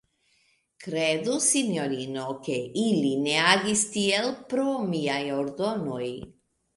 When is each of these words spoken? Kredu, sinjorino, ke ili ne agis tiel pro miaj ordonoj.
Kredu, 0.83 1.33
sinjorino, 1.47 2.23
ke 2.47 2.55
ili 2.83 3.11
ne 3.25 3.35
agis 3.49 3.83
tiel 3.97 4.31
pro 4.55 4.65
miaj 4.95 5.21
ordonoj. 5.35 6.07